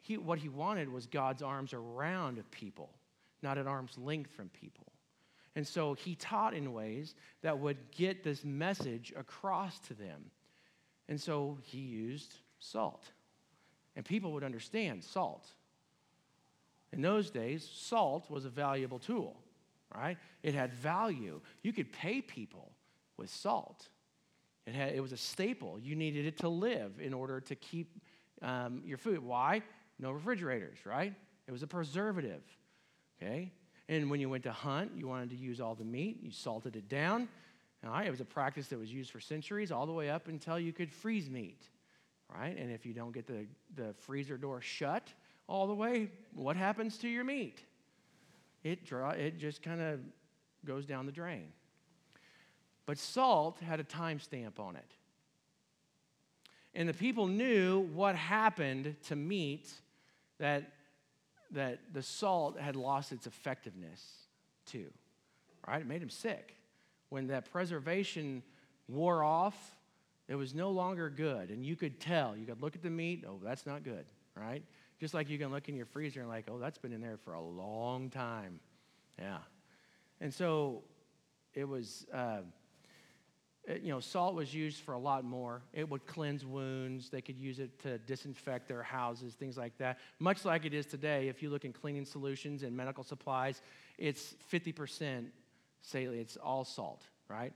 [0.00, 2.90] he, what he wanted was God's arms around people,
[3.42, 4.92] not at arm's length from people.
[5.56, 10.30] And so he taught in ways that would get this message across to them.
[11.08, 13.04] And so he used salt.
[13.96, 15.46] And people would understand salt.
[16.92, 19.36] In those days, salt was a valuable tool,
[19.94, 20.16] right?
[20.42, 21.40] It had value.
[21.62, 22.70] You could pay people
[23.16, 23.88] with salt.
[24.66, 25.78] It, had, it was a staple.
[25.80, 27.98] You needed it to live in order to keep
[28.42, 29.20] um, your food.
[29.20, 29.62] Why?
[29.98, 31.12] No refrigerators, right?
[31.46, 32.42] It was a preservative,
[33.22, 33.52] okay?
[33.88, 36.76] And when you went to hunt, you wanted to use all the meat, you salted
[36.76, 37.28] it down.
[37.84, 40.28] All right, it was a practice that was used for centuries, all the way up
[40.28, 41.62] until you could freeze meat,
[42.32, 42.56] right?
[42.56, 45.08] And if you don't get the, the freezer door shut
[45.48, 47.62] all the way, what happens to your meat?
[48.62, 50.00] It, draw, it just kind of
[50.64, 51.48] goes down the drain.
[52.86, 54.92] But salt had a timestamp on it.
[56.74, 59.72] And the people knew what happened to meat
[60.38, 60.72] that
[61.52, 64.02] that the salt had lost its effectiveness
[64.66, 64.86] too,
[65.66, 65.80] right?
[65.80, 66.56] It made him sick.
[67.08, 68.42] When that preservation
[68.88, 69.76] wore off,
[70.28, 71.50] it was no longer good.
[71.50, 72.36] And you could tell.
[72.36, 74.04] You could look at the meat, oh, that's not good,
[74.36, 74.62] right?
[75.00, 77.16] Just like you can look in your freezer and, like, oh, that's been in there
[77.16, 78.60] for a long time.
[79.18, 79.38] Yeah.
[80.20, 80.82] And so
[81.54, 82.06] it was.
[82.12, 82.42] Uh,
[83.68, 85.62] Uh, you know, salt was used for a lot more.
[85.72, 87.10] It would cleanse wounds.
[87.10, 89.98] They could use it to disinfect their houses, things like that.
[90.18, 93.62] Much like it is today, if you look in cleaning solutions and medical supplies,
[93.98, 95.26] it's 50%
[95.82, 97.52] say it's all salt, right?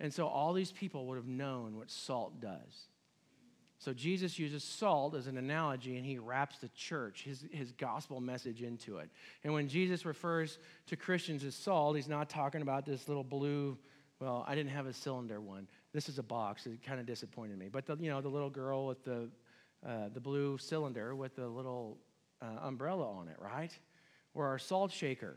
[0.00, 2.88] And so all these people would have known what salt does.
[3.80, 8.20] So Jesus uses salt as an analogy and he wraps the church, his, his gospel
[8.20, 9.08] message into it.
[9.44, 13.78] And when Jesus refers to Christians as salt, he's not talking about this little blue
[14.20, 15.68] well, I didn't have a cylinder one.
[15.92, 16.66] This is a box.
[16.66, 17.68] It kind of disappointed me.
[17.70, 19.28] But the, you know, the little girl with the
[19.86, 21.98] uh, the blue cylinder with the little
[22.42, 23.70] uh, umbrella on it, right?
[24.34, 25.36] Or our salt shaker,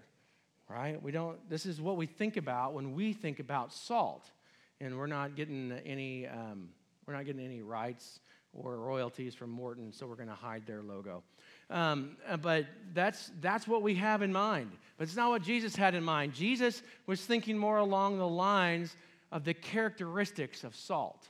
[0.68, 1.02] right?
[1.02, 1.38] We don't.
[1.50, 4.32] This is what we think about when we think about salt,
[4.80, 6.28] and we're not getting any.
[6.28, 6.70] Um,
[7.06, 8.20] we're not getting any rights
[8.54, 11.24] or royalties from Morton, so we're going to hide their logo.
[11.72, 14.72] Um, uh, but that's, that's what we have in mind.
[14.98, 16.34] But it's not what Jesus had in mind.
[16.34, 18.96] Jesus was thinking more along the lines
[19.32, 21.28] of the characteristics of salt.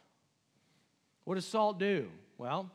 [1.24, 2.10] What does salt do?
[2.38, 2.70] Well,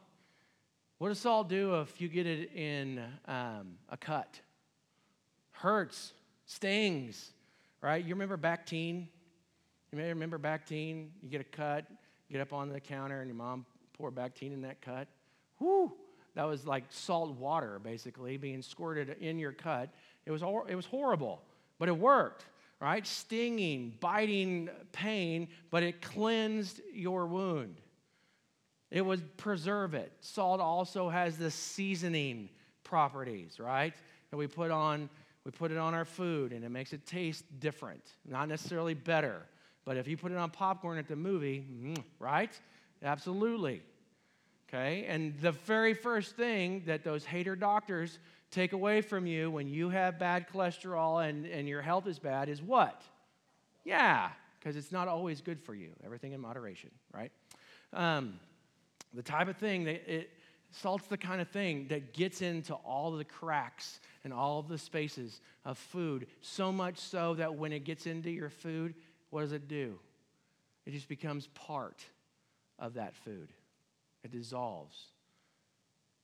[0.98, 4.40] what does salt do if you get it in um, a cut?
[5.50, 6.12] Hurts,
[6.46, 7.32] stings,
[7.82, 8.02] right?
[8.02, 9.08] You remember Bactine?
[9.92, 11.08] You may remember Bactine.
[11.22, 11.84] You get a cut,
[12.30, 15.08] get up on the counter, and your mom pour Bactine in that cut.
[15.58, 15.92] Whoo!
[16.36, 19.88] That was like salt water, basically, being squirted in your cut.
[20.26, 21.42] It was, it was horrible,
[21.78, 22.44] but it worked,
[22.78, 23.04] right?
[23.06, 27.76] Stinging, biting pain, but it cleansed your wound.
[28.90, 30.12] It would preserve it.
[30.20, 32.50] Salt also has the seasoning
[32.84, 33.94] properties, right?
[34.30, 35.08] That we put on,
[35.44, 38.02] we put it on our food and it makes it taste different.
[38.28, 39.40] Not necessarily better,
[39.86, 42.52] but if you put it on popcorn at the movie, mm, right?
[43.02, 43.80] Absolutely.
[44.68, 45.04] Okay?
[45.08, 48.18] And the very first thing that those hater doctors
[48.50, 52.48] take away from you when you have bad cholesterol and, and your health is bad
[52.48, 53.02] is what?
[53.84, 55.90] Yeah, because it's not always good for you.
[56.04, 57.30] Everything in moderation, right?
[57.92, 58.40] Um,
[59.14, 60.30] the type of thing that it,
[60.70, 64.78] salt's the kind of thing that gets into all the cracks and all of the
[64.78, 68.94] spaces of food, so much so that when it gets into your food,
[69.30, 69.98] what does it do?
[70.84, 72.04] It just becomes part
[72.78, 73.52] of that food.
[74.26, 74.96] It dissolves.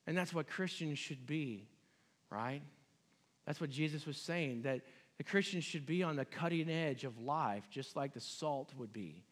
[0.05, 1.69] And that's what Christians should be,
[2.29, 2.61] right?
[3.45, 4.81] That's what Jesus was saying, that
[5.17, 8.91] the Christians should be on the cutting edge of life, just like the salt would
[8.91, 9.23] be.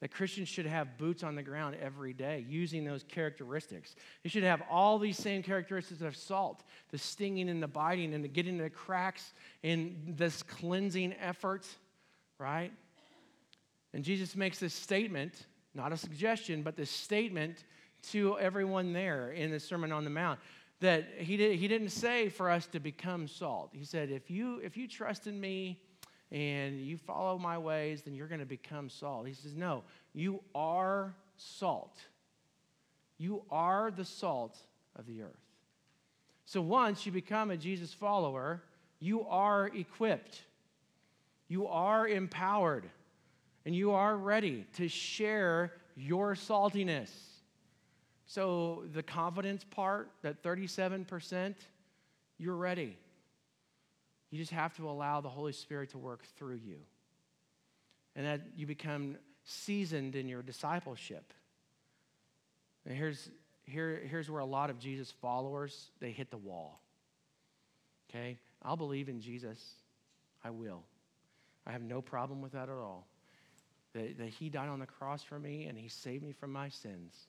[0.00, 3.94] That Christians should have boots on the ground every day using those characteristics.
[4.22, 8.22] They should have all these same characteristics of salt the stinging and the biting and
[8.22, 11.66] the getting the cracks in this cleansing effort,
[12.38, 12.72] right?
[13.94, 17.64] And Jesus makes this statement, not a suggestion, but this statement
[18.02, 20.40] to everyone there in the Sermon on the Mount
[20.80, 23.70] that he, did, he didn't say for us to become salt.
[23.72, 25.78] He said, if you, if you trust in me
[26.32, 29.26] and you follow my ways, then you're going to become salt.
[29.26, 29.82] He says, no,
[30.14, 31.98] you are salt.
[33.18, 34.56] You are the salt
[34.96, 35.44] of the earth.
[36.46, 38.62] So once you become a Jesus follower,
[39.00, 40.42] You are equipped,
[41.48, 42.84] you are empowered,
[43.64, 47.10] and you are ready to share your saltiness.
[48.30, 51.56] So, the confidence part, that 37%,
[52.38, 52.96] you're ready.
[54.30, 56.76] You just have to allow the Holy Spirit to work through you.
[58.14, 61.34] And that you become seasoned in your discipleship.
[62.86, 63.30] And here's,
[63.64, 66.80] here, here's where a lot of Jesus followers, they hit the wall.
[68.08, 68.38] Okay?
[68.62, 69.60] I'll believe in Jesus.
[70.44, 70.84] I will.
[71.66, 73.08] I have no problem with that at all.
[73.92, 76.68] That, that he died on the cross for me and he saved me from my
[76.68, 77.26] sins.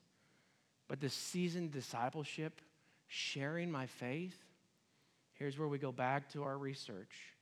[0.92, 2.60] But the seasoned discipleship,
[3.06, 4.36] sharing my faith,
[5.32, 7.32] here's where we go back to our research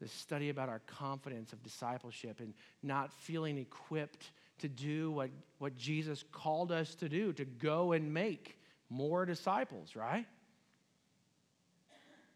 [0.00, 5.76] the study about our confidence of discipleship and not feeling equipped to do what, what
[5.76, 8.58] Jesus called us to do, to go and make
[8.90, 10.26] more disciples, right?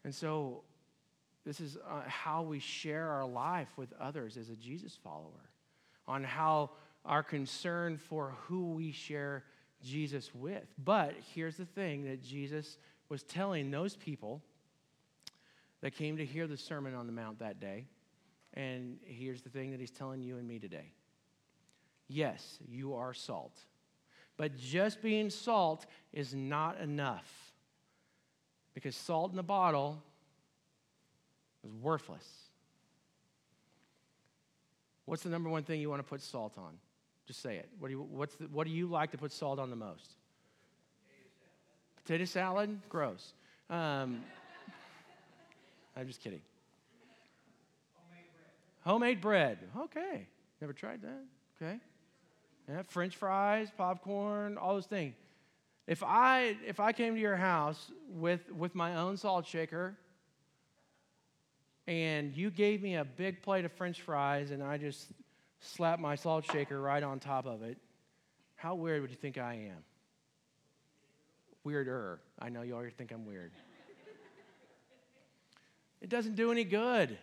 [0.05, 0.63] And so,
[1.45, 5.49] this is uh, how we share our life with others as a Jesus follower,
[6.07, 6.69] on how
[7.03, 9.43] our concern for who we share
[9.83, 10.65] Jesus with.
[10.83, 12.77] But here's the thing that Jesus
[13.09, 14.41] was telling those people
[15.81, 17.85] that came to hear the Sermon on the Mount that day.
[18.53, 20.91] And here's the thing that he's telling you and me today
[22.07, 23.57] yes, you are salt.
[24.37, 27.53] But just being salt is not enough.
[28.73, 30.01] Because salt in the bottle
[31.63, 32.27] is worthless.
[35.05, 36.77] What's the number one thing you want to put salt on?
[37.25, 37.69] Just say it.
[37.79, 40.15] What do you, what's the, what do you like to put salt on the most?
[42.03, 42.69] Potato salad?
[42.69, 42.79] Potato salad?
[42.89, 43.33] Gross.
[43.69, 44.21] Um,
[45.97, 46.41] I'm just kidding.
[48.83, 49.57] Homemade bread.
[49.63, 49.85] Homemade bread.
[49.85, 50.27] Okay.
[50.59, 51.23] Never tried that?
[51.61, 51.79] Okay.
[52.69, 55.15] Yeah, French fries, popcorn, all those things.
[55.85, 59.97] If I if I came to your house with with my own salt shaker
[61.87, 65.07] and you gave me a big plate of french fries and I just
[65.63, 67.77] slapped my salt shaker right on top of it,
[68.55, 69.83] how weird would you think I am?
[71.63, 72.19] Weirder.
[72.39, 73.51] I know you already think I'm weird.
[76.01, 77.17] it doesn't do any good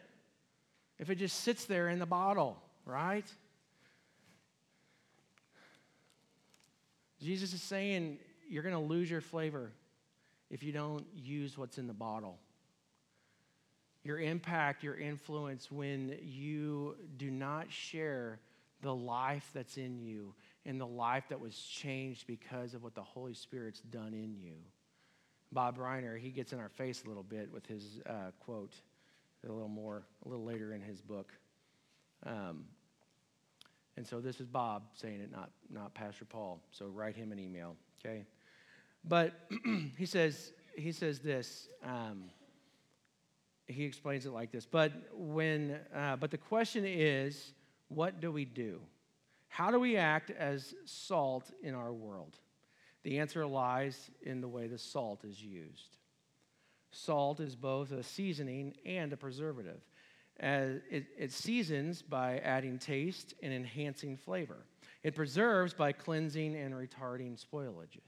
[0.99, 3.27] if it just sits there in the bottle, right?
[7.21, 9.73] Jesus is saying you're going to lose your flavor
[10.51, 12.39] if you don't use what's in the bottle.
[14.11, 18.41] Your impact, your influence, when you do not share
[18.83, 20.35] the life that's in you
[20.67, 24.55] and the life that was changed because of what the Holy Spirit's done in you.
[25.53, 28.75] Bob Briner, he gets in our face a little bit with his uh, quote
[29.49, 31.33] a little more, a little later in his book.
[32.27, 32.65] Um,
[33.97, 36.61] and so this is Bob saying it, not, not Pastor Paul.
[36.73, 38.25] So write him an email, okay?
[39.05, 39.35] But
[39.97, 41.69] he says, he says this.
[41.85, 42.25] Um,
[43.71, 44.67] he explains it like this.
[44.67, 47.53] But when, uh, but the question is,
[47.89, 48.81] what do we do?
[49.49, 52.37] How do we act as salt in our world?
[53.03, 55.97] The answer lies in the way the salt is used.
[56.93, 59.81] Salt is both a seasoning and a preservative.
[60.39, 64.65] As it, it seasons by adding taste and enhancing flavor.
[65.03, 67.99] It preserves by cleansing and retarding spoilage.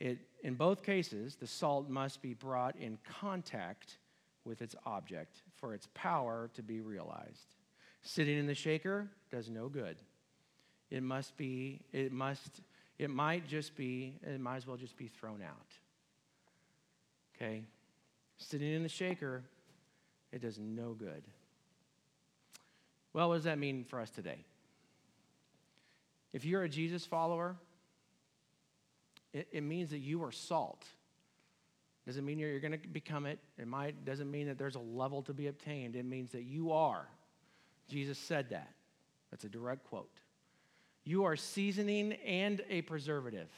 [0.00, 3.98] It, in both cases, the salt must be brought in contact
[4.44, 7.46] with its object for its power to be realized.
[8.02, 9.96] Sitting in the shaker does no good.
[10.90, 12.60] It must be, it must,
[12.98, 15.72] it might just be, it might as well just be thrown out.
[17.36, 17.64] Okay?
[18.36, 19.42] Sitting in the shaker,
[20.32, 21.22] it does no good.
[23.12, 24.44] Well, what does that mean for us today?
[26.32, 27.56] If you're a Jesus follower,
[29.32, 30.84] it, it means that you are salt.
[32.06, 33.38] Doesn't mean you're, you're going to become it.
[33.58, 35.96] It might doesn't mean that there's a level to be obtained.
[35.96, 37.08] It means that you are.
[37.88, 38.72] Jesus said that.
[39.30, 40.20] That's a direct quote.
[41.04, 43.50] You are seasoning and a preservative.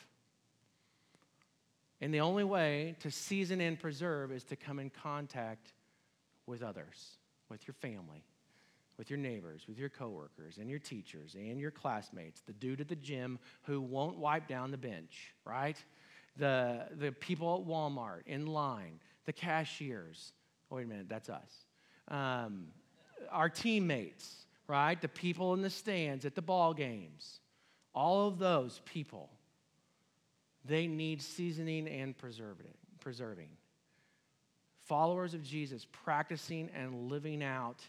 [2.01, 5.73] And the only way to season and preserve is to come in contact
[6.47, 7.17] with others,
[7.49, 8.25] with your family,
[8.99, 12.89] with your neighbors, with your coworkers, and your teachers, and your classmates, the dude at
[12.89, 15.83] the gym who won't wipe down the bench, right?
[16.37, 20.33] The, the people at Walmart in line, the cashiers.
[20.71, 21.65] Wait a minute, that's us.
[22.09, 22.69] Um,
[23.31, 25.01] our teammates, right?
[25.01, 27.41] The people in the stands at the ball games.
[27.95, 29.31] All of those people,
[30.65, 33.49] they need seasoning and preserving.
[34.85, 37.81] Followers of Jesus practicing and living out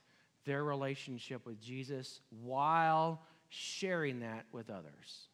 [0.45, 5.27] their relationship with Jesus while sharing that with others.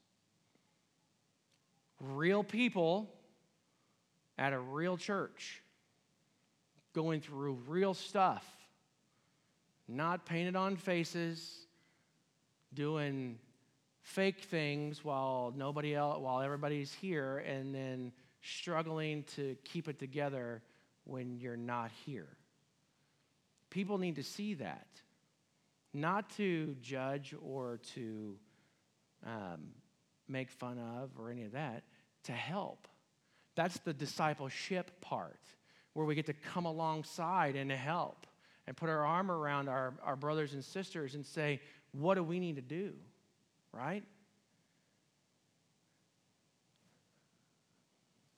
[2.11, 3.09] Real people
[4.37, 5.61] at a real church
[6.93, 8.45] going through real stuff,
[9.87, 11.67] not painted on faces,
[12.73, 13.37] doing
[14.01, 20.61] fake things while nobody else, while everybody's here, and then struggling to keep it together
[21.05, 22.27] when you're not here.
[23.69, 24.87] People need to see that,
[25.93, 28.35] not to judge or to
[29.25, 29.69] um,
[30.27, 31.83] make fun of or any of that,
[32.23, 32.87] to help.
[33.55, 35.39] That's the discipleship part,
[35.93, 38.25] where we get to come alongside and help
[38.65, 41.59] and put our arm around our, our brothers and sisters and say,
[41.91, 42.93] what do we need to do?
[43.71, 44.03] Right?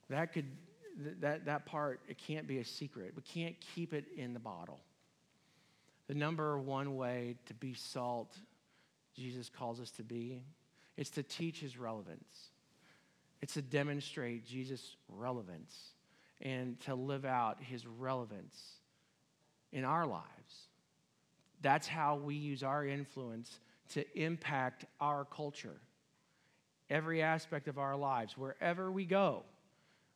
[0.09, 0.45] That could
[1.19, 3.13] that that part it can't be a secret.
[3.15, 4.79] We can't keep it in the bottle.
[6.07, 8.37] The number one way to be salt
[9.15, 10.43] Jesus calls us to be,
[10.97, 12.51] is to teach his relevance.
[13.45, 15.77] It's to demonstrate Jesus' relevance
[16.41, 18.59] and to live out his relevance
[19.71, 20.25] in our lives.
[21.61, 25.79] That's how we use our influence to impact our culture,
[26.89, 29.43] every aspect of our lives, wherever we go.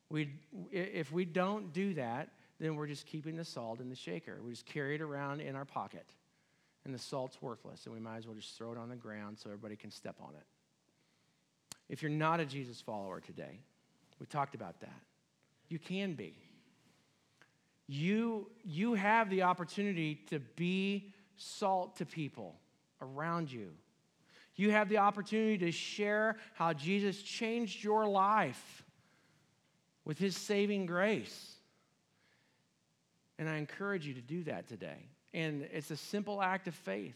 [0.09, 0.31] We,
[0.71, 4.39] if we don't do that, then we're just keeping the salt in the shaker.
[4.43, 6.07] We just carry it around in our pocket,
[6.83, 9.37] and the salt's worthless, and we might as well just throw it on the ground
[9.37, 10.47] so everybody can step on it.
[11.89, 13.59] If you're not a Jesus follower today,
[14.19, 15.01] we talked about that.
[15.69, 16.35] You can be.
[17.87, 22.55] You, you have the opportunity to be salt to people
[23.01, 23.71] around you.
[24.55, 28.83] You have the opportunity to share how Jesus changed your life
[30.05, 31.55] with his saving grace.
[33.39, 35.07] And I encourage you to do that today.
[35.33, 37.15] And it's a simple act of faith.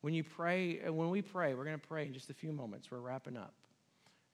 [0.00, 2.90] When you pray, when we pray, we're going to pray in just a few moments.
[2.90, 3.52] We're wrapping up.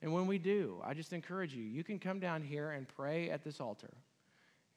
[0.01, 3.29] And when we do, I just encourage you, you can come down here and pray
[3.29, 3.93] at this altar.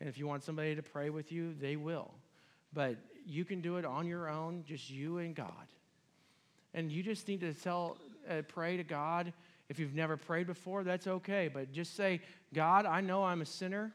[0.00, 2.10] And if you want somebody to pray with you, they will.
[2.72, 2.96] But
[3.26, 5.66] you can do it on your own, just you and God.
[6.72, 7.98] And you just need to tell,
[8.28, 9.32] uh, pray to God.
[9.68, 11.50] If you've never prayed before, that's okay.
[11.52, 12.20] But just say,
[12.54, 13.92] God, I know I'm a sinner,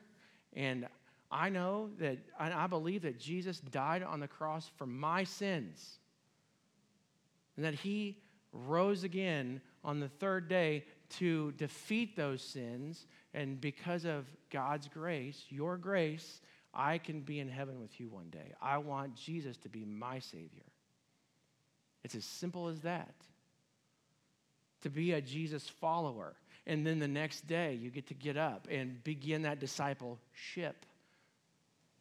[0.54, 0.88] and
[1.32, 6.00] I know that I believe that Jesus died on the cross for my sins,
[7.56, 8.18] and that he
[8.54, 13.08] rose again on the third day to defeat those sins.
[13.34, 16.42] And because of God's grace, your grace,
[16.74, 18.54] I can be in heaven with you one day.
[18.62, 20.64] I want Jesus to be my Savior.
[22.04, 23.16] It's as simple as that.
[24.82, 26.36] To be a Jesus follower.
[26.68, 30.86] And then the next day, you get to get up and begin that discipleship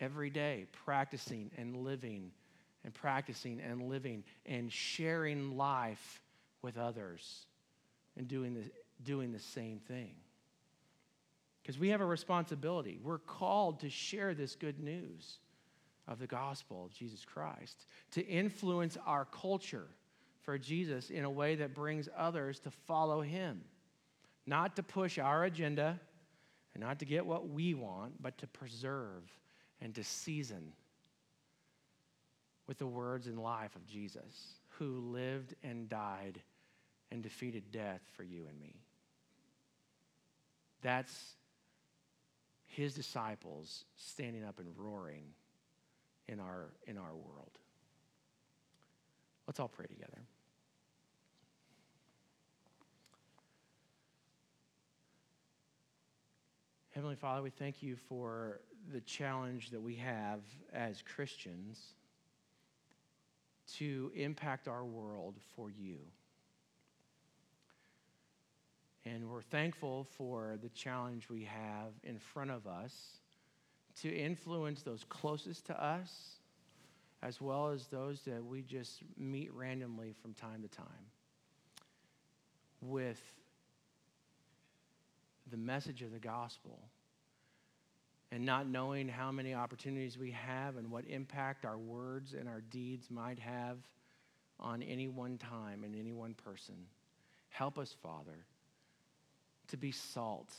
[0.00, 2.30] every day, practicing and living
[2.84, 6.20] and practicing and living and sharing life
[6.62, 7.46] with others
[8.16, 8.62] and doing the,
[9.04, 10.14] doing the same thing.
[11.62, 12.98] Because we have a responsibility.
[13.02, 15.38] We're called to share this good news
[16.06, 19.86] of the gospel of Jesus Christ, to influence our culture
[20.42, 23.62] for Jesus in a way that brings others to follow him.
[24.46, 25.98] Not to push our agenda
[26.74, 29.22] and not to get what we want, but to preserve
[29.80, 30.72] and to season
[32.66, 36.40] with the words and life of Jesus, who lived and died
[37.10, 38.83] and defeated death for you and me.
[40.84, 41.32] That's
[42.66, 45.24] his disciples standing up and roaring
[46.28, 47.58] in our, in our world.
[49.46, 50.18] Let's all pray together.
[56.90, 58.60] Heavenly Father, we thank you for
[58.92, 60.40] the challenge that we have
[60.74, 61.94] as Christians
[63.78, 65.96] to impact our world for you.
[69.06, 72.92] And we're thankful for the challenge we have in front of us
[74.02, 76.10] to influence those closest to us,
[77.22, 80.86] as well as those that we just meet randomly from time to time,
[82.80, 83.20] with
[85.50, 86.78] the message of the gospel.
[88.32, 92.62] And not knowing how many opportunities we have and what impact our words and our
[92.62, 93.76] deeds might have
[94.58, 96.74] on any one time and any one person.
[97.50, 98.44] Help us, Father
[99.68, 100.52] to be salt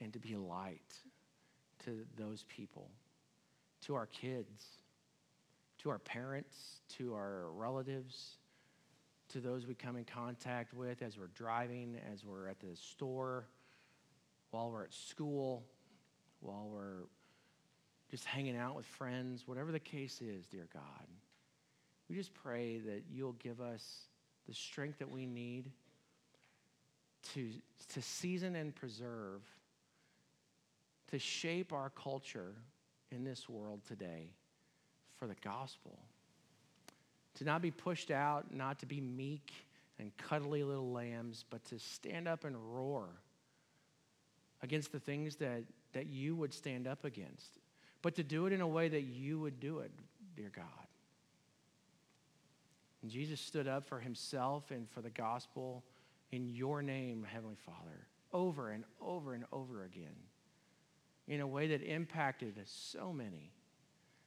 [0.00, 0.94] and to be light
[1.84, 2.90] to those people,
[3.86, 4.64] to our kids,
[5.78, 8.36] to our parents, to our relatives,
[9.30, 13.46] to those we come in contact with as we're driving, as we're at the store,
[14.50, 15.64] while we're at school,
[16.40, 17.04] while we're
[18.10, 21.06] just hanging out with friends, whatever the case is, dear God.
[22.08, 23.84] We just pray that you'll give us
[24.48, 25.70] the strength that we need
[27.34, 27.50] to,
[27.94, 29.42] to season and preserve,
[31.10, 32.54] to shape our culture
[33.10, 34.28] in this world today
[35.16, 35.98] for the gospel.
[37.36, 39.52] To not be pushed out, not to be meek
[39.98, 43.08] and cuddly little lambs, but to stand up and roar
[44.62, 45.62] against the things that,
[45.92, 47.58] that you would stand up against,
[48.02, 49.90] but to do it in a way that you would do it,
[50.36, 50.64] dear God.
[53.02, 55.84] And Jesus stood up for himself and for the gospel
[56.30, 60.16] in your name, Heavenly Father, over and over and over again
[61.26, 63.52] in a way that impacted so many.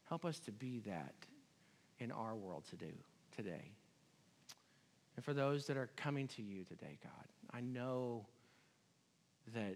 [0.07, 1.15] Help us to be that
[1.99, 2.91] in our world to do
[3.35, 3.71] today.
[5.15, 8.25] And for those that are coming to you today, God, I know
[9.53, 9.75] that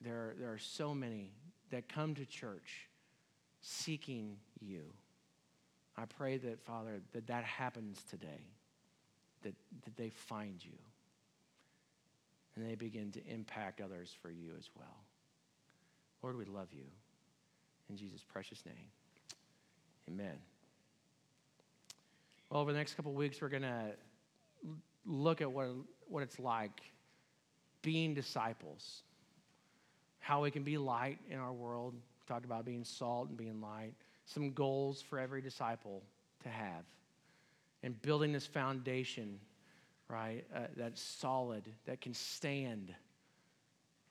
[0.00, 1.32] there, there are so many
[1.70, 2.88] that come to church
[3.60, 4.82] seeking you.
[5.96, 8.46] I pray that, Father, that that happens today,
[9.42, 9.54] that,
[9.84, 10.78] that they find you,
[12.58, 15.04] and they begin to impact others for you as well.
[16.22, 16.84] Lord, we love you.
[17.88, 18.74] In Jesus' precious name,
[20.10, 20.36] amen.
[22.50, 23.92] Well, over the next couple weeks, we're going to
[25.06, 25.68] look at what,
[26.08, 26.82] what it's like
[27.80, 29.02] being disciples,
[30.18, 31.94] how we can be light in our world.
[31.94, 33.94] We talked about being salt and being light,
[34.26, 36.02] some goals for every disciple
[36.42, 36.84] to have,
[37.82, 39.38] and building this foundation,
[40.08, 42.94] right, uh, that's solid, that can stand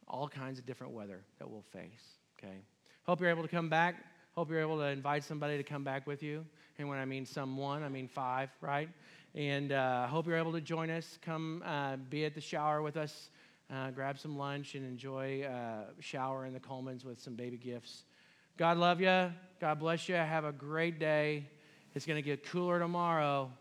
[0.08, 2.58] all kinds of different weather that we'll face, okay?
[3.04, 3.95] Hope you're able to come back.
[4.36, 6.45] Hope you're able to invite somebody to come back with you.
[6.78, 8.89] And when I mean someone, I mean five, right?
[9.34, 11.18] And uh, hope you're able to join us.
[11.24, 13.30] Come uh, be at the shower with us.
[13.74, 18.04] Uh, grab some lunch and enjoy uh, shower in the Colemans with some baby gifts.
[18.58, 19.32] God love you.
[19.60, 20.16] God bless you.
[20.16, 21.45] Have a great day.
[21.95, 23.52] It's going to get cooler tomorrow.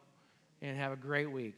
[0.63, 1.57] And have a great week.